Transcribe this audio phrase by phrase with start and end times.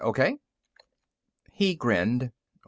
[0.03, 0.39] O.K.?"
[1.51, 2.31] He grinned.